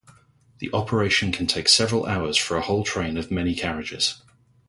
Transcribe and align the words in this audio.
The 0.57 0.71
operation 0.73 1.31
can 1.31 1.45
take 1.45 1.69
several 1.69 2.07
hours 2.07 2.35
for 2.35 2.57
a 2.57 2.61
whole 2.61 2.83
train 2.83 3.17
of 3.17 3.29
many 3.29 3.53
carriages. 3.53 4.19